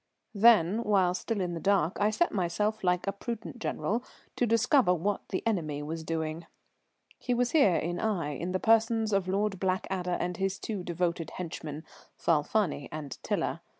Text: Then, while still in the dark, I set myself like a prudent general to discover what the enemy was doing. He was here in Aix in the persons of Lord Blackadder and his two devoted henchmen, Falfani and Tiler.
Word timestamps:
Then, 0.33 0.83
while 0.83 1.13
still 1.13 1.41
in 1.41 1.53
the 1.53 1.59
dark, 1.59 1.97
I 2.01 2.09
set 2.09 2.31
myself 2.31 2.83
like 2.83 3.05
a 3.05 3.11
prudent 3.11 3.59
general 3.59 4.03
to 4.35 4.47
discover 4.47 4.95
what 4.95 5.21
the 5.29 5.45
enemy 5.45 5.83
was 5.83 6.03
doing. 6.03 6.47
He 7.19 7.35
was 7.35 7.51
here 7.51 7.75
in 7.75 7.99
Aix 7.99 8.41
in 8.41 8.51
the 8.51 8.59
persons 8.59 9.13
of 9.13 9.27
Lord 9.27 9.59
Blackadder 9.59 10.17
and 10.19 10.37
his 10.37 10.57
two 10.57 10.83
devoted 10.83 11.33
henchmen, 11.37 11.83
Falfani 12.17 12.89
and 12.91 13.19
Tiler. 13.21 13.59